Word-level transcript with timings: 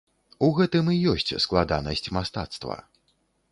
У 0.45 0.47
гэтым 0.59 0.89
і 0.93 0.95
ёсць 1.11 1.37
складанасць 1.45 2.11
мастацтва. 2.19 2.81